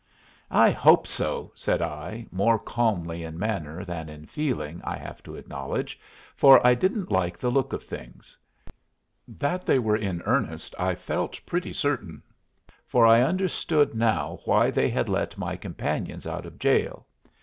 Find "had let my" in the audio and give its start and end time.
14.89-15.55